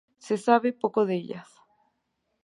Se 0.17 0.35
sabe 0.35 0.73
poco 0.73 1.05
de 1.05 1.13
ellas. 1.17 1.47